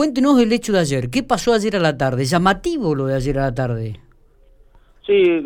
cuéntenos 0.00 0.40
el 0.40 0.50
hecho 0.50 0.72
de 0.72 0.78
ayer. 0.78 1.10
¿Qué 1.10 1.22
pasó 1.22 1.52
ayer 1.52 1.76
a 1.76 1.78
la 1.78 1.98
tarde? 1.98 2.24
Llamativo 2.24 2.94
lo 2.94 3.04
de 3.04 3.16
ayer 3.16 3.38
a 3.38 3.42
la 3.42 3.54
tarde. 3.54 4.00
Sí, 5.04 5.42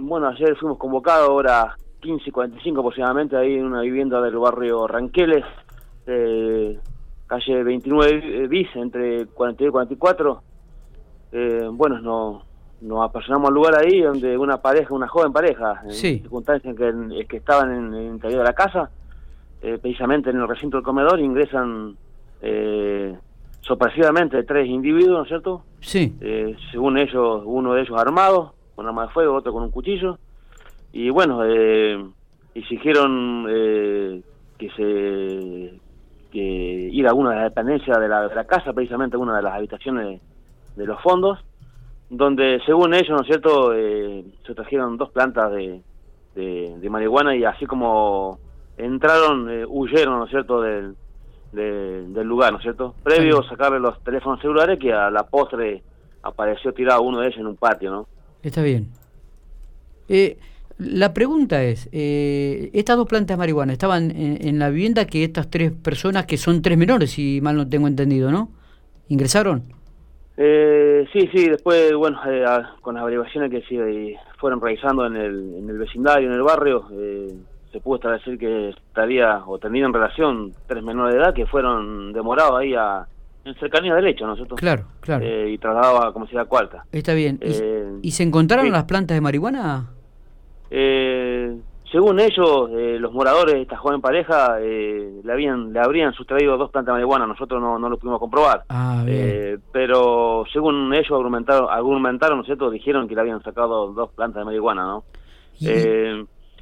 bueno, 0.00 0.28
ayer 0.28 0.56
fuimos 0.56 0.78
convocados, 0.78 1.28
ahora 1.28 1.76
15 2.00 2.24
y 2.26 2.32
45 2.32 2.80
aproximadamente, 2.80 3.36
ahí 3.36 3.56
en 3.56 3.66
una 3.66 3.82
vivienda 3.82 4.22
del 4.22 4.38
barrio 4.38 4.86
Ranqueles, 4.86 5.44
eh, 6.06 6.78
calle 7.26 7.62
29 7.62 8.48
bis, 8.48 8.68
entre 8.76 9.26
42 9.26 9.68
y 9.68 9.72
44. 9.72 10.42
Eh, 11.32 11.68
bueno, 11.70 12.00
nos, 12.00 12.44
nos 12.80 13.04
apasionamos 13.04 13.48
al 13.48 13.54
lugar 13.54 13.74
ahí 13.76 14.00
donde 14.00 14.38
una 14.38 14.56
pareja, 14.56 14.94
una 14.94 15.08
joven 15.08 15.34
pareja, 15.34 15.82
en 15.84 15.92
circunstancias 15.92 16.74
en 16.80 17.10
que, 17.10 17.26
que 17.26 17.36
estaban 17.36 17.74
en, 17.74 17.92
el 17.92 18.06
interior 18.06 18.38
de 18.38 18.44
la 18.46 18.54
casa, 18.54 18.88
eh, 19.60 19.76
precisamente 19.76 20.30
en 20.30 20.38
el 20.38 20.48
recinto 20.48 20.78
del 20.78 20.84
comedor, 20.84 21.20
ingresan 21.20 21.94
eh, 22.40 23.14
sorpresivamente 23.68 24.42
tres 24.42 24.66
individuos, 24.66 25.18
¿no 25.18 25.22
es 25.22 25.28
cierto? 25.28 25.62
Sí. 25.80 26.16
Eh, 26.20 26.56
según 26.72 26.98
ellos, 26.98 27.42
uno 27.44 27.74
de 27.74 27.82
ellos 27.82 27.96
armado, 27.96 28.54
con 28.74 28.86
arma 28.86 29.06
de 29.06 29.12
fuego, 29.12 29.36
otro 29.36 29.52
con 29.52 29.62
un 29.62 29.70
cuchillo, 29.70 30.18
y 30.92 31.10
bueno, 31.10 31.42
eh, 31.44 32.02
exigieron 32.54 33.46
eh, 33.48 34.22
que 34.56 34.70
se 34.70 35.78
que 36.30 36.40
ir 36.40 37.06
a 37.06 37.14
una 37.14 37.30
de 37.30 37.36
las 37.36 37.44
dependencias 37.44 37.98
de 37.98 38.08
la, 38.08 38.28
de 38.28 38.34
la 38.34 38.44
casa, 38.44 38.72
precisamente 38.72 39.16
a 39.16 39.18
una 39.18 39.36
de 39.36 39.42
las 39.42 39.54
habitaciones 39.54 40.20
de 40.76 40.86
los 40.86 41.00
fondos, 41.00 41.38
donde 42.10 42.60
según 42.66 42.94
ellos, 42.94 43.10
¿no 43.10 43.20
es 43.20 43.26
cierto?, 43.26 43.74
eh, 43.74 44.24
se 44.46 44.54
trajeron 44.54 44.96
dos 44.96 45.10
plantas 45.10 45.52
de, 45.52 45.82
de, 46.34 46.90
marihuana 46.90 47.34
y 47.34 47.44
así 47.44 47.66
como 47.66 48.38
entraron, 48.76 49.50
eh, 49.50 49.64
huyeron, 49.66 50.18
¿no 50.18 50.24
es 50.24 50.30
cierto?, 50.30 50.60
del, 50.62 50.96
del 51.52 52.26
lugar, 52.26 52.52
¿no 52.52 52.58
es 52.58 52.62
cierto? 52.62 52.94
Previo 53.02 53.40
a 53.40 53.48
sacarle 53.48 53.80
los 53.80 54.02
teléfonos 54.04 54.40
celulares 54.40 54.78
que 54.78 54.92
a 54.92 55.10
la 55.10 55.24
postre 55.24 55.82
apareció 56.22 56.72
tirado 56.72 57.02
uno 57.02 57.20
de 57.20 57.28
ellos 57.28 57.40
en 57.40 57.46
un 57.46 57.56
patio, 57.56 57.90
¿no? 57.90 58.06
Está 58.42 58.62
bien. 58.62 58.88
Eh, 60.08 60.38
la 60.78 61.12
pregunta 61.12 61.64
es, 61.64 61.88
eh, 61.90 62.70
estas 62.72 62.96
dos 62.96 63.08
plantas 63.08 63.36
de 63.36 63.38
marihuana 63.38 63.72
estaban 63.72 64.12
en, 64.12 64.58
la 64.60 64.70
vivienda 64.70 65.06
que 65.06 65.24
estas 65.24 65.50
tres 65.50 65.72
personas, 65.72 66.26
que 66.26 66.36
son 66.36 66.62
tres 66.62 66.78
menores, 66.78 67.10
si 67.10 67.40
mal 67.40 67.56
no 67.56 67.68
tengo 67.68 67.88
entendido, 67.88 68.30
¿no? 68.30 68.50
¿Ingresaron? 69.08 69.64
Eh, 70.36 71.04
sí, 71.12 71.28
sí, 71.32 71.48
después, 71.48 71.92
bueno, 71.94 72.20
eh, 72.28 72.44
con 72.80 72.94
las 72.94 73.02
averiguaciones 73.02 73.50
que 73.50 73.62
se 73.62 74.16
fueron 74.38 74.60
realizando 74.60 75.04
en 75.04 75.16
el, 75.16 75.54
en 75.56 75.68
el 75.68 75.78
vecindario, 75.78 76.28
en 76.28 76.34
el 76.34 76.42
barrio, 76.42 76.86
se 77.72 77.80
pudo 77.80 77.96
establecer 77.96 78.38
que 78.38 78.70
estaría 78.70 79.42
o 79.46 79.58
tenían 79.58 79.92
relación 79.92 80.52
tres 80.66 80.82
menores 80.82 81.14
de 81.14 81.20
edad 81.20 81.34
que 81.34 81.46
fueron 81.46 82.12
demorados 82.12 82.58
ahí 82.58 82.74
a, 82.74 83.06
en 83.44 83.54
cercanía 83.56 83.94
del 83.94 84.06
hecho, 84.06 84.26
¿no 84.26 84.32
es 84.32 84.38
cierto? 84.38 84.56
Claro, 84.56 84.84
claro. 85.00 85.24
y 85.24 85.58
trasladado 85.58 86.06
a 86.06 86.12
como 86.12 86.26
cuarta. 86.48 86.84
Está 86.92 87.14
bien. 87.14 87.40
¿Y, 88.02 88.10
se 88.10 88.22
encontraron 88.22 88.70
las 88.70 88.84
plantas 88.84 89.16
de 89.16 89.20
marihuana? 89.20 89.90
Eh, 90.70 91.56
según 91.90 92.20
ellos, 92.20 92.70
eh, 92.72 92.98
los 93.00 93.12
moradores 93.12 93.54
de 93.54 93.62
esta 93.62 93.78
joven 93.78 94.02
pareja 94.02 94.58
eh, 94.60 95.20
le 95.24 95.32
habían 95.32 95.72
le 95.72 95.80
habrían 95.80 96.12
sustraído 96.12 96.58
dos 96.58 96.70
plantas 96.70 96.92
de 96.92 97.00
marihuana, 97.00 97.26
nosotros 97.26 97.62
no, 97.62 97.78
no 97.78 97.88
lo 97.88 97.96
pudimos 97.96 98.20
comprobar. 98.20 98.64
Ah, 98.68 99.04
eh, 99.06 99.56
pero 99.72 100.44
según 100.52 100.92
ellos 100.92 101.12
argumentaron, 101.12 101.68
argumentaron, 101.70 102.38
¿no 102.38 102.42
es 102.42 102.46
cierto? 102.46 102.70
Dijeron 102.70 103.08
que 103.08 103.14
le 103.14 103.22
habían 103.22 103.42
sacado 103.42 103.92
dos 103.92 104.10
plantas 104.10 104.40
de 104.40 104.44
marihuana, 104.44 104.82
¿no? 104.82 105.04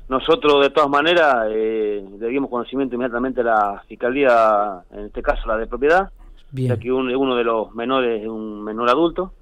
Nosotros, 0.08 0.62
de 0.62 0.70
todas 0.70 0.88
maneras, 0.88 1.48
le 1.48 2.28
dimos 2.28 2.50
conocimiento 2.50 2.94
inmediatamente 2.94 3.40
a 3.40 3.44
la 3.44 3.82
fiscalía, 3.88 4.82
en 4.92 5.06
este 5.06 5.22
caso 5.22 5.48
la 5.48 5.56
de 5.56 5.66
propiedad, 5.66 6.10
ya 6.52 6.76
que 6.76 6.92
uno 6.92 7.36
de 7.36 7.44
los 7.44 7.74
menores 7.74 8.22
es 8.22 8.28
un 8.28 8.62
menor 8.62 8.88
adulto 8.88 9.32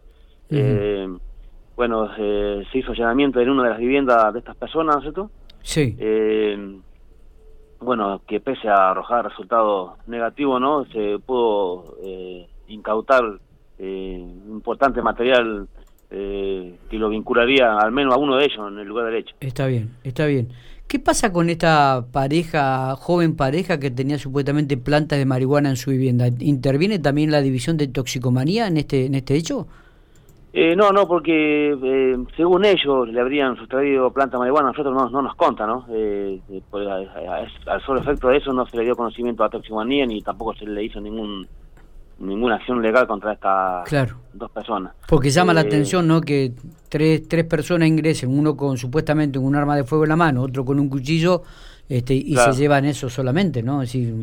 bueno, 1.76 2.08
eh, 2.16 2.64
se 2.70 2.78
hizo 2.78 2.92
allanamiento 2.92 3.40
en 3.40 3.50
una 3.50 3.64
de 3.64 3.70
las 3.70 3.78
viviendas 3.78 4.32
de 4.32 4.38
estas 4.38 4.56
personas, 4.56 5.00
¿cierto? 5.00 5.30
Sí. 5.62 5.96
Eh, 5.98 6.78
bueno, 7.80 8.22
que 8.26 8.40
pese 8.40 8.68
a 8.68 8.90
arrojar 8.90 9.28
resultados 9.28 9.92
negativos, 10.06 10.60
¿no? 10.60 10.84
Se 10.86 11.18
pudo 11.18 11.96
eh, 12.02 12.46
incautar 12.68 13.24
eh, 13.78 14.24
importante 14.48 15.02
material 15.02 15.68
eh, 16.16 16.76
que 16.88 16.96
lo 16.96 17.08
vincularía 17.08 17.76
al 17.76 17.90
menos 17.90 18.14
a 18.14 18.18
uno 18.18 18.36
de 18.36 18.44
ellos 18.44 18.70
en 18.70 18.78
el 18.78 18.86
lugar 18.86 19.06
del 19.06 19.16
hecho. 19.16 19.34
Está 19.40 19.66
bien, 19.66 19.90
está 20.04 20.26
bien. 20.26 20.48
¿Qué 20.86 21.00
pasa 21.00 21.32
con 21.32 21.50
esta 21.50 22.04
pareja, 22.12 22.94
joven 22.94 23.36
pareja 23.36 23.80
que 23.80 23.90
tenía 23.90 24.18
supuestamente 24.18 24.76
plantas 24.76 25.18
de 25.18 25.24
marihuana 25.24 25.70
en 25.70 25.76
su 25.76 25.90
vivienda? 25.90 26.28
¿Interviene 26.38 26.98
también 27.00 27.32
la 27.32 27.40
división 27.40 27.76
de 27.76 27.88
toxicomanía 27.88 28.68
en 28.68 28.76
este, 28.76 29.06
en 29.06 29.14
este 29.14 29.34
hecho? 29.34 29.66
Eh, 30.52 30.76
no, 30.76 30.92
no, 30.92 31.08
porque 31.08 31.72
eh, 31.72 32.16
según 32.36 32.64
ellos 32.64 33.08
le 33.08 33.20
habrían 33.20 33.56
sustraído 33.56 34.12
planta 34.12 34.38
marihuana, 34.38 34.68
a 34.68 34.70
nosotros 34.70 34.94
no, 34.94 35.10
no 35.10 35.20
nos 35.20 35.34
conta, 35.34 35.66
¿no? 35.66 35.84
Eh, 35.90 36.40
al 37.66 37.82
solo 37.82 37.98
efecto 37.98 38.28
de 38.28 38.36
eso 38.36 38.52
no 38.52 38.64
se 38.66 38.76
le 38.76 38.84
dio 38.84 38.94
conocimiento 38.94 39.42
a 39.42 39.50
toxicomanía 39.50 40.06
ni 40.06 40.22
tampoco 40.22 40.54
se 40.54 40.64
le 40.64 40.84
hizo 40.84 41.00
ningún 41.00 41.44
ninguna 42.18 42.56
acción 42.56 42.80
legal 42.80 43.06
contra 43.06 43.32
estas 43.32 44.14
dos 44.32 44.50
personas. 44.50 44.94
Porque 45.08 45.30
llama 45.30 45.52
la 45.52 45.60
atención, 45.60 46.06
¿no? 46.06 46.20
Que 46.20 46.52
tres, 46.88 47.28
tres 47.28 47.44
personas 47.44 47.88
ingresen, 47.88 48.36
uno 48.36 48.56
con 48.56 48.76
supuestamente 48.78 49.38
un 49.38 49.54
arma 49.54 49.76
de 49.76 49.84
fuego 49.84 50.04
en 50.04 50.10
la 50.10 50.16
mano, 50.16 50.42
otro 50.42 50.64
con 50.64 50.78
un 50.78 50.88
cuchillo, 50.88 51.42
este, 51.88 52.14
y 52.14 52.34
se 52.36 52.52
llevan 52.52 52.84
eso 52.86 53.10
solamente, 53.10 53.62
¿no? 53.62 53.82
Es 53.82 53.92
decir, 53.92 54.14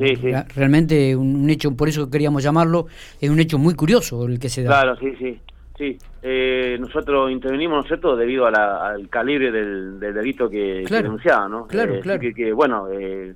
realmente 0.56 1.16
un 1.16 1.50
hecho, 1.50 1.76
por 1.76 1.90
eso 1.90 2.10
queríamos 2.10 2.44
llamarlo, 2.44 2.88
es 3.20 3.30
un 3.30 3.40
hecho 3.40 3.58
muy 3.58 3.76
curioso 3.76 4.26
el 4.26 4.40
que 4.40 4.50
se 4.50 4.64
da. 4.64 4.70
Claro, 4.70 4.96
sí, 4.98 5.14
sí. 5.20 5.40
Sí, 5.78 5.98
eh, 6.22 6.78
nosotros 6.80 7.32
intervenimos, 7.32 7.78
¿no 7.78 7.82
es 7.82 7.88
cierto?, 7.88 8.16
debido 8.16 8.46
al 8.46 9.10
calibre 9.10 9.52
del, 9.52 10.00
delito 10.00 10.48
que, 10.48 10.86
denunciaba, 10.88 11.50
¿no? 11.50 11.66
Claro, 11.66 11.96
eh, 11.96 12.00
claro. 12.02 12.20
Que, 12.20 12.54
bueno, 12.54 12.88
eh, 12.92 13.34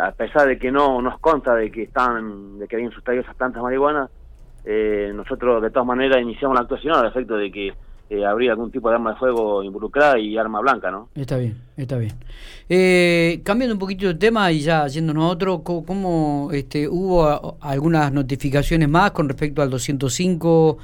a 0.00 0.12
pesar 0.12 0.48
de 0.48 0.58
que 0.58 0.70
no 0.70 1.02
nos 1.02 1.18
consta 1.18 1.54
de 1.54 1.70
que 1.70 1.82
están, 1.82 2.58
de 2.58 2.68
que 2.68 2.76
habían 2.76 2.92
sustraído 2.92 3.22
esas 3.22 3.36
plantas 3.36 3.62
marihuana, 3.62 4.08
nosotros 5.14 5.62
de 5.62 5.70
todas 5.70 5.86
maneras 5.86 6.20
iniciamos 6.20 6.54
la 6.54 6.62
actuación 6.62 6.94
al 6.94 7.06
efecto 7.06 7.36
de 7.36 7.50
que 7.50 7.72
habría 8.26 8.52
algún 8.52 8.70
tipo 8.70 8.88
de 8.88 8.96
arma 8.96 9.12
de 9.12 9.18
fuego 9.18 9.62
involucrada 9.62 10.18
y 10.18 10.36
arma 10.36 10.60
blanca, 10.60 10.90
¿no? 10.90 11.08
Está 11.14 11.36
bien, 11.36 11.60
está 11.76 11.96
bien. 11.96 12.12
cambiando 13.42 13.74
un 13.74 13.78
poquito 13.78 14.06
de 14.06 14.14
tema 14.14 14.50
y 14.50 14.60
ya 14.60 14.86
yéndonos 14.86 15.24
a 15.24 15.28
otro, 15.28 15.62
¿cómo, 15.62 16.50
este, 16.52 16.88
hubo 16.88 17.58
algunas 17.60 18.12
notificaciones 18.12 18.88
más 18.88 19.12
con 19.12 19.28
respecto 19.28 19.62
al 19.62 19.70
205? 19.70 20.78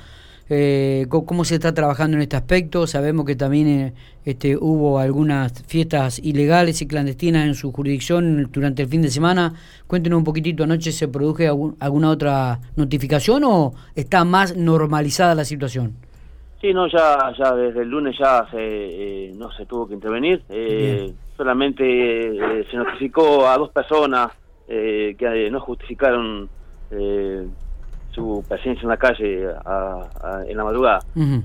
Eh, 0.49 1.07
cómo 1.09 1.45
se 1.45 1.57
está 1.57 1.75
trabajando 1.75 2.17
en 2.17 2.23
este 2.23 2.37
aspecto. 2.37 2.87
Sabemos 2.87 3.25
que 3.27 3.35
también 3.35 3.69
eh, 3.69 3.95
este, 4.25 4.57
hubo 4.57 4.99
algunas 4.99 5.65
fiestas 5.67 6.19
ilegales 6.19 6.83
y 6.83 6.87
clandestinas 6.87 7.47
en 7.47 7.55
su 7.55 7.73
jurisdicción 7.73 8.49
durante 8.53 8.83
el 8.83 8.89
fin 8.89 9.03
de 9.03 9.11
semana. 9.11 9.55
Cuéntenos 9.87 10.19
un 10.19 10.25
poquitito, 10.25 10.65
¿anoche 10.65 10.93
se 10.93 11.09
produjo 11.09 11.75
alguna 11.81 12.11
otra 12.11 12.61
notificación 12.77 13.45
o 13.45 13.75
está 13.95 14.25
más 14.25 14.57
normalizada 14.57 15.35
la 15.35 15.45
situación? 15.45 15.95
Sí, 16.61 16.73
no, 16.73 16.89
ya, 16.89 17.33
ya 17.39 17.55
desde 17.55 17.83
el 17.83 17.89
lunes 17.89 18.17
ya 18.19 18.47
se, 18.51 18.57
eh, 18.59 19.33
no 19.37 19.51
se 19.53 19.67
tuvo 19.67 19.87
que 19.87 19.95
intervenir. 19.95 20.43
Eh, 20.49 21.13
solamente 21.37 22.65
se 22.71 22.77
notificó 22.77 23.47
a 23.47 23.59
dos 23.59 23.71
personas 23.71 24.31
que 24.67 25.49
no 25.53 25.61
justificaron 25.61 26.49
su 28.17 28.43
presencia 28.49 28.83
en 28.83 28.89
la 28.89 28.97
calle 28.97 29.45
en 30.49 30.57
la 30.57 30.65
madrugada. 30.65 31.01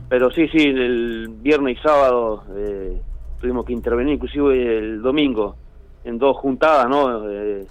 Pero 0.10 0.32
sí, 0.32 0.48
sí, 0.48 0.58
el 0.58 1.28
viernes 1.42 1.78
y 1.78 1.82
sábado 1.82 2.44
eh, 2.56 3.00
tuvimos 3.40 3.66
que 3.66 3.74
intervenir, 3.74 4.16
inclusive 4.16 4.78
el 4.78 5.02
domingo, 5.02 5.56
en 6.06 6.18
dos 6.18 6.38
juntadas, 6.38 6.88
¿no? 6.90 7.30
Eh, 7.30 7.68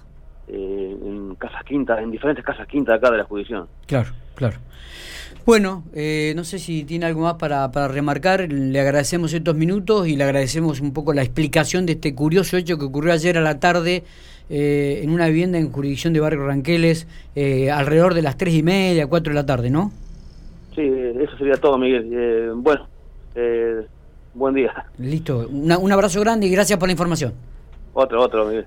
eh, 0.51 0.97
en 1.01 1.35
casas 1.35 1.63
quintas, 1.63 1.99
en 1.99 2.11
diferentes 2.11 2.43
casas 2.43 2.67
quintas 2.67 2.97
acá 2.97 3.09
de 3.11 3.17
la 3.17 3.23
jurisdicción. 3.23 3.67
Claro, 3.87 4.09
claro. 4.35 4.57
Bueno, 5.45 5.83
no 6.35 6.43
sé 6.43 6.59
si 6.59 6.83
tiene 6.83 7.07
algo 7.07 7.21
más 7.21 7.33
para, 7.33 7.71
para 7.71 7.87
remarcar. 7.87 8.51
Le 8.51 8.79
agradecemos 8.79 9.33
estos 9.33 9.55
minutos 9.55 10.07
y 10.07 10.15
le 10.15 10.23
agradecemos 10.23 10.81
un 10.81 10.93
poco 10.93 11.13
la 11.13 11.23
explicación 11.23 11.87
de 11.87 11.93
este 11.93 12.13
curioso 12.13 12.57
hecho 12.57 12.77
que 12.77 12.85
ocurrió 12.85 13.11
ayer 13.11 13.39
a 13.39 13.41
la 13.41 13.59
tarde 13.59 14.03
eh, 14.53 14.99
en 15.01 15.11
una 15.11 15.27
vivienda 15.27 15.57
en 15.57 15.71
jurisdicción 15.71 16.11
de 16.11 16.19
Barrio 16.19 16.45
Ranqueles 16.45 17.07
eh, 17.35 17.71
alrededor 17.71 18.13
de 18.13 18.21
las 18.21 18.35
tres 18.35 18.53
y 18.53 18.61
media, 18.61 19.07
cuatro 19.07 19.31
de 19.31 19.35
la 19.35 19.45
tarde, 19.45 19.69
¿no? 19.69 19.93
Sí, 20.75 20.81
eso 20.81 21.37
sería 21.37 21.55
todo, 21.55 21.77
Miguel. 21.77 22.09
Eh, 22.11 22.51
bueno, 22.53 22.85
buen 24.33 24.53
día. 24.53 24.73
Listo, 24.97 25.47
un 25.47 25.91
abrazo 25.93 26.19
grande 26.19 26.47
y 26.47 26.51
gracias 26.51 26.77
por 26.77 26.89
la 26.89 26.91
información. 26.91 27.33
Otro, 27.93 28.21
otro, 28.21 28.45
Miguel. 28.45 28.59